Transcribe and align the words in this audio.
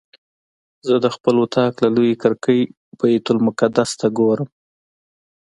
زه 0.87 0.95
د 1.03 1.05
خپل 1.15 1.35
اطاق 1.45 1.73
له 1.83 1.89
لویې 1.95 2.15
کړکۍ 2.23 2.61
بیت 2.99 3.25
المقدس 3.33 3.89
ته 3.99 4.07
ګورم. 4.17 4.49